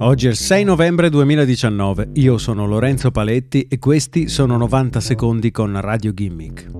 Oggi 0.00 0.26
è 0.26 0.30
il 0.30 0.36
6 0.36 0.62
novembre 0.62 1.10
2019, 1.10 2.10
io 2.14 2.38
sono 2.38 2.68
Lorenzo 2.68 3.10
Paletti 3.10 3.66
e 3.68 3.80
questi 3.80 4.28
sono 4.28 4.56
90 4.56 5.00
secondi 5.00 5.50
con 5.50 5.80
Radio 5.80 6.12
Gimmick. 6.14 6.70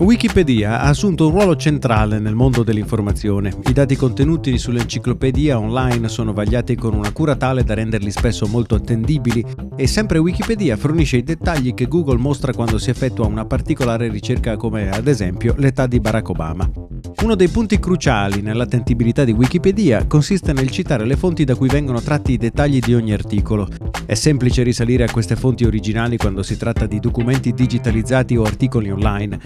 Wikipedia 0.00 0.80
ha 0.80 0.88
assunto 0.88 1.26
un 1.26 1.32
ruolo 1.32 1.54
centrale 1.54 2.18
nel 2.18 2.34
mondo 2.34 2.64
dell'informazione. 2.64 3.52
I 3.68 3.72
dati 3.72 3.94
contenuti 3.94 4.58
sull'enciclopedia 4.58 5.56
online 5.56 6.08
sono 6.08 6.32
vagliati 6.32 6.74
con 6.74 6.94
una 6.94 7.12
cura 7.12 7.36
tale 7.36 7.62
da 7.62 7.74
renderli 7.74 8.10
spesso 8.10 8.48
molto 8.48 8.74
attendibili 8.74 9.44
e 9.76 9.86
sempre 9.86 10.18
Wikipedia 10.18 10.76
fornisce 10.76 11.18
i 11.18 11.22
dettagli 11.22 11.74
che 11.74 11.86
Google 11.86 12.18
mostra 12.18 12.52
quando 12.52 12.76
si 12.76 12.90
effettua 12.90 13.26
una 13.26 13.44
particolare 13.44 14.08
ricerca 14.08 14.56
come 14.56 14.90
ad 14.90 15.06
esempio 15.06 15.54
l'età 15.58 15.86
di 15.86 16.00
Barack 16.00 16.28
Obama. 16.28 16.87
Uno 17.20 17.34
dei 17.34 17.48
punti 17.48 17.80
cruciali 17.80 18.40
nell'attendibilità 18.40 19.24
di 19.24 19.32
Wikipedia 19.32 20.06
consiste 20.06 20.52
nel 20.52 20.70
citare 20.70 21.04
le 21.04 21.16
fonti 21.16 21.44
da 21.44 21.56
cui 21.56 21.68
vengono 21.68 22.00
tratti 22.00 22.32
i 22.32 22.36
dettagli 22.36 22.78
di 22.78 22.94
ogni 22.94 23.12
articolo. 23.12 23.68
È 24.06 24.14
semplice 24.14 24.62
risalire 24.62 25.04
a 25.04 25.10
queste 25.10 25.34
fonti 25.34 25.64
originali 25.64 26.16
quando 26.16 26.44
si 26.44 26.56
tratta 26.56 26.86
di 26.86 27.00
documenti 27.00 27.52
digitalizzati 27.52 28.36
o 28.36 28.44
articoli 28.44 28.90
online, 28.90 29.38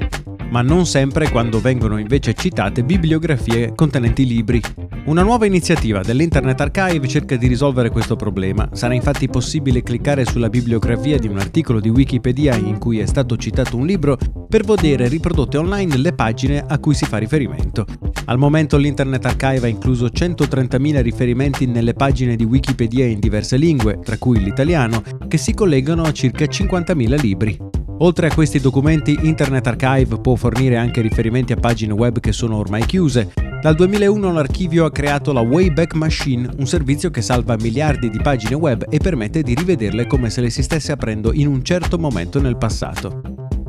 ma 0.52 0.61
non 0.61 0.84
sempre 0.84 1.30
quando 1.30 1.61
vengono 1.61 1.97
invece 1.97 2.34
citate 2.34 2.84
bibliografie 2.84 3.73
contenenti 3.74 4.27
libri. 4.27 4.61
Una 5.06 5.23
nuova 5.23 5.47
iniziativa 5.47 6.02
dell'Internet 6.02 6.61
Archive 6.61 7.09
cerca 7.09 7.37
di 7.37 7.47
risolvere 7.47 7.88
questo 7.88 8.16
problema. 8.16 8.69
Sarà 8.73 8.92
infatti 8.92 9.28
possibile 9.28 9.83
cliccare 9.83 10.27
sulla 10.27 10.51
bibliografia 10.51 11.19
di 11.19 11.27
un 11.27 11.38
articolo 11.38 11.80
di 11.80 11.88
Wikipedia 11.88 12.55
in 12.55 12.78
cui 12.78 12.98
è 12.98 13.06
stato 13.06 13.37
citato 13.38 13.78
un 13.78 13.87
libro 13.87 14.19
per 14.47 14.62
vedere 14.65 15.09
riprodotte 15.09 15.56
online 15.56 15.97
le 15.97 16.12
pagine 16.12 16.62
a 16.64 16.78
cui 16.78 16.95
si 16.95 17.06
fa 17.06 17.16
riferimento. 17.16 17.87
Al 18.27 18.37
momento 18.37 18.77
l'Internet 18.77 19.25
Archive 19.25 19.66
ha 19.66 19.70
incluso 19.70 20.06
130.000 20.06 21.00
riferimenti 21.00 21.66
nelle 21.66 21.95
pagine 21.95 22.37
di 22.37 22.45
Wikipedia 22.45 23.06
in 23.06 23.20
diverse 23.20 23.56
lingue, 23.56 24.00
tra 24.05 24.19
cui 24.19 24.39
l'italiano, 24.39 25.03
che 25.27 25.39
si 25.39 25.55
collegano 25.55 26.03
a 26.03 26.12
circa 26.12 26.44
50.000 26.44 27.20
libri. 27.20 27.72
Oltre 28.03 28.27
a 28.27 28.34
questi 28.34 28.58
documenti, 28.58 29.17
Internet 29.22 29.64
Archive 29.69 30.19
può 30.19 30.34
fornire 30.34 30.77
anche 30.77 31.00
riferimenti 31.00 31.53
a 31.53 31.56
pagine 31.56 31.92
web 31.92 32.19
che 32.19 32.33
sono 32.33 32.56
ormai 32.56 32.84
chiuse. 32.84 33.33
Dal 33.61 33.77
2001 33.77 34.33
l'archivio 34.33 34.84
ha 34.84 34.91
creato 34.91 35.33
la 35.33 35.41
Wayback 35.41 35.94
Machine, 35.94 36.50
un 36.59 36.67
servizio 36.67 37.11
che 37.11 37.22
salva 37.22 37.55
miliardi 37.61 38.11
di 38.11 38.19
pagine 38.20 38.56
web 38.56 38.86
e 38.89 38.98
permette 38.98 39.42
di 39.42 39.55
rivederle 39.55 40.09
come 40.09 40.31
se 40.31 40.41
le 40.41 40.50
si 40.50 40.64
stesse 40.64 40.91
aprendo 40.91 41.33
in 41.33 41.47
un 41.47 41.62
certo 41.62 41.97
momento 41.97 42.41
nel 42.41 42.56
passato. 42.56 43.20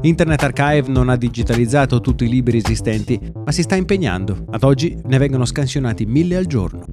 Internet 0.02 0.42
Archive 0.42 0.92
non 0.92 1.10
ha 1.10 1.16
digitalizzato 1.16 2.02
tutti 2.02 2.26
i 2.26 2.30
libri 2.30 2.58
esistenti, 2.58 3.20
ma 3.46 3.52
si 3.52 3.62
sta 3.62 3.76
impegnando. 3.76 4.46
Ad 4.50 4.64
oggi 4.64 4.98
ne 5.06 5.18
vengono 5.20 5.46
scansionati 5.46 6.08
mille 6.08 6.38
al 6.38 6.48
giorno. 6.48 6.84